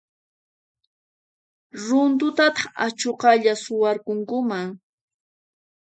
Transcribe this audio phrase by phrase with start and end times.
[1.83, 4.67] Runtutataq achuqalla suwarqukunman.